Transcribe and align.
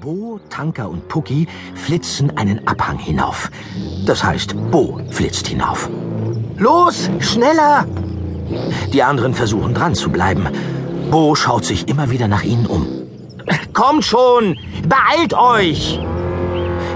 Bo, 0.00 0.38
Tanker 0.48 0.88
und 0.88 1.08
Pucki 1.08 1.48
flitzen 1.74 2.36
einen 2.36 2.68
Abhang 2.68 2.98
hinauf. 2.98 3.50
Das 4.06 4.22
heißt, 4.22 4.54
Bo 4.70 5.00
flitzt 5.10 5.48
hinauf. 5.48 5.90
Los, 6.56 7.10
schneller! 7.18 7.84
Die 8.92 9.02
anderen 9.02 9.34
versuchen 9.34 9.74
dran 9.74 9.96
zu 9.96 10.10
bleiben. 10.10 10.46
Bo 11.10 11.34
schaut 11.34 11.64
sich 11.64 11.88
immer 11.88 12.10
wieder 12.10 12.28
nach 12.28 12.44
ihnen 12.44 12.66
um. 12.66 12.86
Kommt 13.72 14.04
schon! 14.04 14.56
Beeilt 14.88 15.34
euch! 15.34 15.98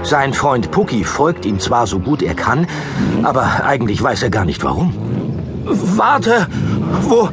Sein 0.03 0.33
Freund 0.33 0.71
Pucki 0.71 1.03
folgt 1.03 1.45
ihm 1.45 1.59
zwar 1.59 1.87
so 1.87 1.99
gut 1.99 2.21
er 2.21 2.35
kann, 2.35 2.67
aber 3.23 3.65
eigentlich 3.65 4.01
weiß 4.01 4.23
er 4.23 4.29
gar 4.29 4.45
nicht 4.45 4.63
warum. 4.63 4.93
Warte! 5.65 6.47
Wo 7.01 7.27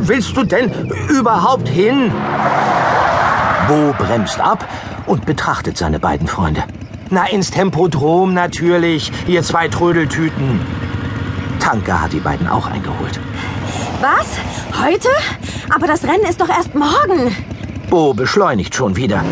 willst 0.00 0.36
du 0.36 0.44
denn 0.44 0.70
überhaupt 1.08 1.68
hin? 1.68 2.12
Bo 3.68 3.94
bremst 3.96 4.40
ab 4.40 4.68
und 5.06 5.24
betrachtet 5.26 5.78
seine 5.78 5.98
beiden 5.98 6.26
Freunde. 6.26 6.64
Na, 7.10 7.26
ins 7.26 7.50
Tempodrom 7.50 8.34
natürlich, 8.34 9.12
ihr 9.26 9.42
zwei 9.42 9.68
Trödeltüten. 9.68 10.60
Tanker 11.60 12.02
hat 12.02 12.12
die 12.12 12.20
beiden 12.20 12.46
auch 12.46 12.66
eingeholt. 12.66 13.18
Was? 14.00 14.84
Heute? 14.84 15.08
Aber 15.74 15.86
das 15.86 16.04
Rennen 16.04 16.24
ist 16.24 16.40
doch 16.40 16.48
erst 16.48 16.74
morgen. 16.74 17.34
Bo 17.88 18.12
beschleunigt 18.12 18.74
schon 18.74 18.96
wieder. 18.96 19.24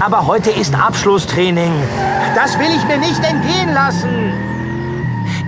Aber 0.00 0.26
heute 0.26 0.50
ist 0.50 0.74
Abschlusstraining. 0.74 1.72
Das 2.34 2.58
will 2.58 2.70
ich 2.76 2.84
mir 2.86 2.98
nicht 2.98 3.22
entgehen 3.22 3.72
lassen. 3.74 4.32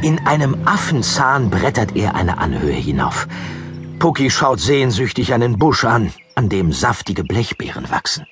In 0.02 0.26
einem 0.26 0.56
Affenzahn 0.64 1.50
brettert 1.50 1.96
er 1.96 2.14
eine 2.14 2.38
Anhöhe 2.38 2.72
hinauf. 2.72 3.26
Pucki 3.98 4.30
schaut 4.30 4.60
sehnsüchtig 4.60 5.34
einen 5.34 5.58
Busch 5.58 5.84
an, 5.84 6.12
an 6.34 6.48
dem 6.48 6.72
saftige 6.72 7.24
Blechbeeren 7.24 7.90
wachsen. 7.90 8.26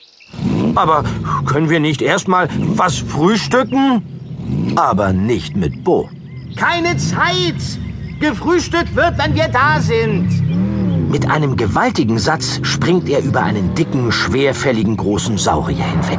Aber 0.74 1.04
können 1.46 1.70
wir 1.70 1.80
nicht 1.80 2.02
erstmal 2.02 2.48
was 2.58 2.98
frühstücken? 2.98 4.02
Aber 4.76 5.12
nicht 5.12 5.56
mit 5.56 5.84
Bo. 5.84 6.08
Keine 6.56 6.96
Zeit! 6.96 7.56
Gefrühstückt 8.20 8.96
wird, 8.96 9.16
wenn 9.16 9.34
wir 9.34 9.48
da 9.48 9.80
sind. 9.80 10.28
Mit 11.10 11.30
einem 11.30 11.56
gewaltigen 11.56 12.18
Satz 12.18 12.60
springt 12.62 13.08
er 13.08 13.20
über 13.20 13.42
einen 13.42 13.74
dicken, 13.74 14.12
schwerfälligen 14.12 14.96
großen 14.96 15.38
Saurier 15.38 15.84
hinweg. 15.84 16.18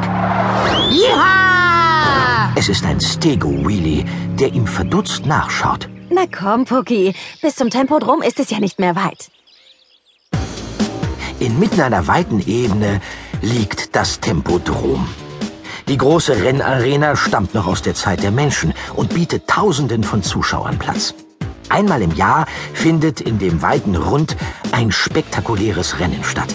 Ja! 0.91 2.51
Es 2.55 2.69
ist 2.69 2.85
ein 2.85 2.99
Stego-Wheelie, 2.99 4.05
der 4.39 4.53
ihm 4.53 4.65
verdutzt 4.65 5.25
nachschaut. 5.25 5.89
Na 6.09 6.25
komm, 6.25 6.65
Pucki. 6.65 7.13
Bis 7.41 7.55
zum 7.55 7.69
Tempodrom 7.69 8.21
ist 8.21 8.39
es 8.39 8.49
ja 8.49 8.59
nicht 8.59 8.79
mehr 8.79 8.95
weit. 8.95 9.29
Inmitten 11.39 11.79
einer 11.79 12.07
weiten 12.07 12.41
Ebene 12.45 12.99
liegt 13.41 13.95
das 13.95 14.19
Tempodrom. 14.19 15.07
Die 15.87 15.97
große 15.97 16.43
Rennarena 16.43 17.15
stammt 17.15 17.53
noch 17.53 17.65
aus 17.65 17.81
der 17.81 17.95
Zeit 17.95 18.23
der 18.23 18.31
Menschen 18.31 18.73
und 18.95 19.13
bietet 19.13 19.47
Tausenden 19.47 20.03
von 20.03 20.21
Zuschauern 20.21 20.77
Platz. 20.77 21.15
Einmal 21.69 22.01
im 22.01 22.13
Jahr 22.13 22.45
findet 22.73 23.21
in 23.21 23.39
dem 23.39 23.61
weiten 23.61 23.95
Rund 23.95 24.35
ein 24.73 24.91
spektakuläres 24.91 25.99
Rennen 25.99 26.25
statt. 26.25 26.53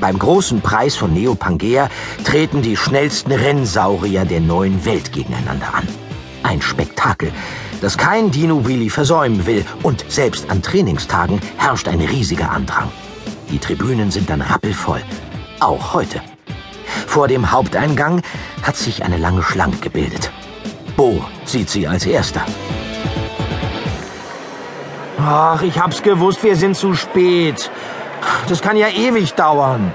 Beim 0.00 0.18
großen 0.18 0.62
Preis 0.62 0.96
von 0.96 1.12
Neo 1.12 1.34
Pangea 1.34 1.90
treten 2.24 2.62
die 2.62 2.78
schnellsten 2.78 3.32
Rennsaurier 3.32 4.24
der 4.24 4.40
neuen 4.40 4.84
Welt 4.86 5.12
gegeneinander 5.12 5.74
an. 5.74 5.86
Ein 6.42 6.62
Spektakel, 6.62 7.32
das 7.82 7.98
kein 7.98 8.30
Dino 8.30 8.66
Wheelie 8.66 8.90
versäumen 8.90 9.44
will 9.44 9.64
und 9.82 10.06
selbst 10.08 10.50
an 10.50 10.62
Trainingstagen 10.62 11.38
herrscht 11.58 11.86
ein 11.86 12.00
riesiger 12.00 12.50
Andrang. 12.50 12.90
Die 13.52 13.58
Tribünen 13.58 14.10
sind 14.10 14.30
dann 14.30 14.40
rappelvoll. 14.40 15.02
Auch 15.60 15.92
heute. 15.92 16.22
Vor 17.06 17.28
dem 17.28 17.52
Haupteingang 17.52 18.22
hat 18.62 18.76
sich 18.76 19.04
eine 19.04 19.18
lange 19.18 19.42
Schlange 19.42 19.76
gebildet. 19.76 20.32
Bo 20.96 21.22
sieht 21.44 21.68
sie 21.68 21.86
als 21.86 22.06
erster. 22.06 22.40
Ach, 25.18 25.60
ich 25.60 25.78
hab's 25.78 26.02
gewusst, 26.02 26.42
wir 26.42 26.56
sind 26.56 26.78
zu 26.78 26.94
spät. 26.94 27.70
Das 28.48 28.62
kann 28.62 28.78
ja 28.78 28.88
ewig 28.88 29.34
dauern. 29.34 29.92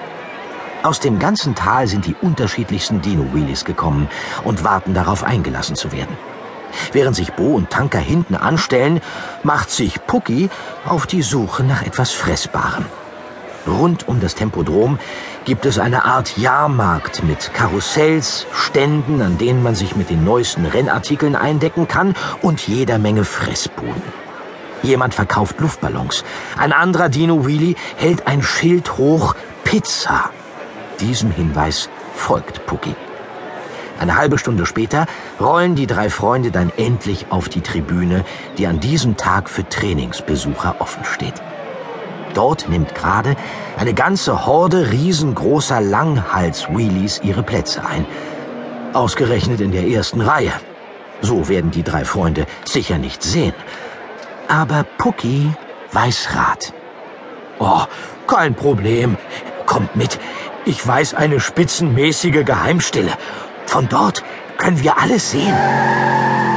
Aus 0.84 1.00
dem 1.00 1.18
ganzen 1.18 1.56
Tal 1.56 1.88
sind 1.88 2.06
die 2.06 2.16
unterschiedlichsten 2.22 3.02
Dino-Wheelies 3.02 3.66
gekommen 3.66 4.08
und 4.44 4.64
warten 4.64 4.94
darauf 4.94 5.24
eingelassen 5.24 5.76
zu 5.76 5.92
werden. 5.92 6.16
Während 6.94 7.16
sich 7.16 7.34
Bo 7.34 7.56
und 7.56 7.72
Tanker 7.72 7.98
hinten 7.98 8.36
anstellen, 8.36 9.02
macht 9.42 9.72
sich 9.72 10.06
Pucki 10.06 10.52
auf 10.86 11.08
die 11.08 11.24
Suche 11.24 11.64
nach 11.64 11.82
etwas 11.82 12.12
Fressbarem. 12.12 12.86
Rund 13.68 14.08
um 14.08 14.20
das 14.20 14.36
Tempodrom 14.36 15.00
gibt 15.46 15.66
es 15.66 15.80
eine 15.80 16.06
Art 16.06 16.38
Jahrmarkt 16.38 17.24
mit 17.24 17.54
Karussells, 17.54 18.48
Ständen, 18.54 19.22
an 19.22 19.38
denen 19.38 19.62
man 19.64 19.76
sich 19.76 19.96
mit 19.96 20.10
den 20.10 20.24
neuesten 20.24 20.66
Rennartikeln 20.66 21.36
eindecken 21.36 21.88
kann 21.88 22.16
und 22.42 22.68
jeder 22.68 22.98
Menge 22.98 23.26
Fressbuden. 23.26 24.02
Jemand 24.84 25.14
verkauft 25.14 25.60
Luftballons. 25.60 26.24
Ein 26.58 26.72
anderer 26.72 27.10
Dino 27.10 27.46
Wheelie 27.46 27.76
hält 27.96 28.28
ein 28.28 28.42
Schild 28.42 28.98
hoch 28.98 29.36
Pizza. 29.64 30.30
Diesem 31.00 31.32
Hinweis 31.32 31.90
folgt 32.16 32.66
Pucki. 32.66 32.96
Eine 34.00 34.18
halbe 34.18 34.38
Stunde 34.38 34.66
später 34.66 35.08
rollen 35.40 35.76
die 35.76 35.88
drei 35.88 36.10
Freunde 36.10 36.52
dann 36.52 36.72
endlich 36.78 37.28
auf 37.32 37.50
die 37.50 37.62
Tribüne, 37.62 38.24
die 38.58 38.68
an 38.68 38.80
diesem 38.80 39.18
Tag 39.18 39.50
für 39.50 39.68
Trainingsbesucher 39.68 40.76
offen 40.80 41.04
steht. 41.04 41.42
Dort 42.34 42.70
nimmt 42.70 42.94
gerade 42.96 43.36
eine 43.78 43.94
ganze 43.94 44.46
Horde 44.46 44.92
riesengroßer 44.92 45.82
Langhals-Wheelies 45.82 47.22
ihre 47.24 47.44
Plätze 47.44 47.86
ein. 47.86 48.06
Ausgerechnet 48.94 49.62
in 49.62 49.72
der 49.72 49.88
ersten 49.88 50.22
Reihe. 50.22 50.54
So 51.22 51.50
werden 51.50 51.72
die 51.72 51.84
drei 51.84 52.06
Freunde 52.06 52.46
sicher 52.66 52.98
nicht 52.98 53.24
sehen. 53.24 53.54
Aber 54.48 54.86
Pucki 54.98 55.52
weiß 55.92 56.30
Rat. 56.36 56.74
Oh, 57.60 57.82
kein 58.28 58.56
Problem. 58.56 59.18
Kommt 59.66 59.96
mit. 59.96 60.20
Ich 60.66 60.86
weiß 60.86 61.16
eine 61.16 61.40
spitzenmäßige 61.40 62.46
Geheimstelle. 62.46 63.12
Von 63.66 63.90
dort 63.90 64.24
können 64.58 64.82
wir 64.84 64.98
alles 64.98 65.32
sehen. 65.32 65.56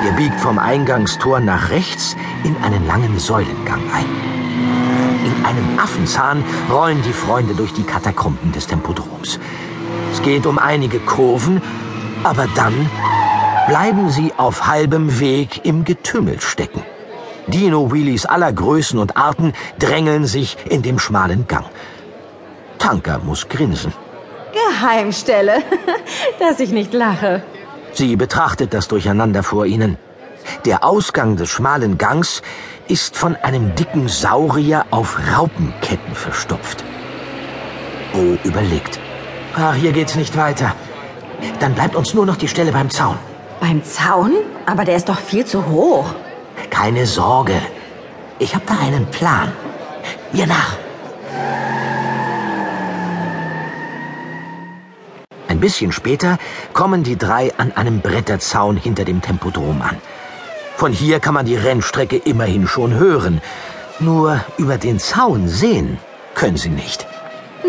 Ihr 0.05 0.13
biegt 0.13 0.41
vom 0.41 0.59
Eingangstor 0.59 1.41
nach 1.41 1.71
rechts 1.71 2.17
in 2.45 2.57
einen 2.63 2.87
langen 2.87 3.19
Säulengang 3.19 3.83
ein. 3.93 4.40
In 5.41 5.47
einem 5.47 5.79
Affenzahn 5.79 6.45
rollen 6.71 7.01
die 7.03 7.15
Freunde 7.15 7.55
durch 7.55 7.73
die 7.73 7.83
Katakomben 7.83 8.53
des 8.53 8.67
Tempodroms. 8.67 9.41
Es 10.13 10.21
geht 10.21 10.45
um 10.45 10.59
einige 10.59 10.99
Kurven, 10.99 11.63
aber 12.25 12.47
dann 12.55 12.91
bleiben 13.67 14.11
sie 14.11 14.35
auf 14.37 14.67
halbem 14.67 15.19
Weg 15.19 15.65
im 15.65 15.85
Getümmel 15.85 16.43
stecken. 16.43 16.83
Dino-Wheelies 17.47 18.27
aller 18.27 18.53
Größen 18.53 18.99
und 18.99 19.17
Arten 19.17 19.55
drängeln 19.79 20.27
sich 20.27 20.59
in 20.69 20.83
dem 20.83 20.99
schmalen 20.99 21.49
Gang. 21.49 21.65
Tanker 22.79 23.19
muss 23.21 23.49
grinsen. 23.49 23.95
Geheimstelle. 24.53 25.63
Dass 26.39 26.61
ich 26.61 26.71
nicht 26.71 26.93
lache. 26.93 27.43
Sie 27.95 28.15
betrachtet 28.17 28.75
das 28.75 28.89
Durcheinander 28.89 29.43
vor 29.43 29.65
ihnen. 29.65 29.97
Der 30.65 30.85
Ausgang 30.85 31.37
des 31.37 31.49
schmalen 31.49 31.99
Gangs 31.99 32.43
ist 32.89 33.17
von 33.17 33.37
einem 33.37 33.75
dicken 33.75 34.09
Saurier 34.09 34.85
auf 34.91 35.19
Raupenketten 35.35 36.15
verstopft. 36.15 36.85
Bo 38.13 38.37
überlegt. 38.45 38.99
Ach, 39.57 39.75
hier 39.75 39.93
geht's 39.93 40.17
nicht 40.17 40.37
weiter. 40.37 40.75
Dann 41.59 41.75
bleibt 41.75 41.97
uns 41.97 42.15
nur 42.15 42.27
noch 42.27 42.37
die 42.37 42.49
Stelle 42.49 42.73
beim 42.73 42.91
Zaun. 42.91 43.17
Beim 43.61 43.83
Zaun? 43.85 44.33
Aber 44.67 44.85
der 44.85 44.97
ist 44.97 45.09
doch 45.09 45.19
viel 45.19 45.45
zu 45.45 45.67
hoch. 45.67 46.15
Keine 46.71 47.07
Sorge. 47.07 47.61
Ich 48.39 48.55
habe 48.55 48.65
da 48.67 48.79
einen 48.79 49.07
Plan. 49.07 49.53
Mir 50.33 50.47
nach. 50.47 50.77
Ein 55.49 55.61
bisschen 55.61 55.93
später 55.93 56.39
kommen 56.73 57.03
die 57.03 57.19
drei 57.19 57.53
an 57.59 57.73
einem 57.73 58.01
Bretterzaun 58.01 58.77
hinter 58.77 59.05
dem 59.05 59.21
Tempodrom 59.21 59.83
an. 59.83 59.99
Von 60.81 60.93
hier 60.93 61.21
kann 61.21 61.35
man 61.35 61.45
die 61.45 61.57
Rennstrecke 61.57 62.17
immerhin 62.17 62.67
schon 62.67 62.95
hören. 62.95 63.43
Nur 63.99 64.43
über 64.57 64.79
den 64.79 64.99
Zaun 64.99 65.47
sehen 65.47 65.99
können 66.35 66.57
sie 66.57 66.71
nicht. 66.71 67.07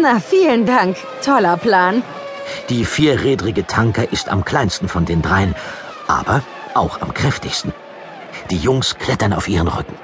Na, 0.02 0.22
vielen 0.22 0.66
Dank. 0.66 0.96
Toller 1.22 1.58
Plan. 1.58 2.04
Die 2.70 2.86
vierrädrige 2.86 3.68
Tanker 3.68 4.10
ist 4.14 4.30
am 4.30 4.46
kleinsten 4.46 4.88
von 4.88 5.04
den 5.04 5.22
dreien, 5.22 5.56
aber 6.08 6.42
auch 6.74 7.02
am 7.02 7.14
kräftigsten. 7.14 7.74
Die 8.50 8.56
Jungs 8.56 8.96
klettern 8.98 9.34
auf 9.34 9.50
ihren 9.50 9.68
Rücken. 9.68 9.96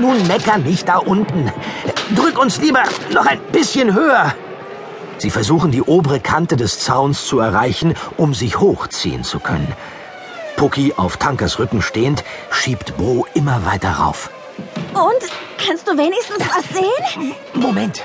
Nun 0.00 0.26
mecker 0.26 0.58
nicht 0.58 0.88
da 0.88 0.96
unten. 0.96 1.52
Drück 2.16 2.36
uns 2.36 2.60
lieber 2.60 2.82
noch 3.14 3.26
ein 3.26 3.38
bisschen 3.52 3.94
höher. 3.94 4.34
Sie 5.18 5.30
versuchen 5.30 5.70
die 5.70 5.82
obere 5.82 6.18
Kante 6.18 6.56
des 6.56 6.80
Zauns 6.80 7.26
zu 7.26 7.38
erreichen, 7.38 7.94
um 8.16 8.34
sich 8.34 8.58
hochziehen 8.58 9.22
zu 9.22 9.38
können. 9.38 9.72
Pucki 10.56 10.94
auf 10.96 11.16
Tankers 11.16 11.58
Rücken 11.58 11.82
stehend 11.82 12.24
schiebt 12.50 12.96
Bo 12.96 13.26
immer 13.34 13.64
weiter 13.64 13.90
rauf. 13.90 14.30
Und? 14.94 15.30
Kannst 15.64 15.86
du 15.86 15.96
wenigstens 15.96 16.38
was 16.40 16.64
sehen? 16.70 17.34
Moment, 17.54 18.02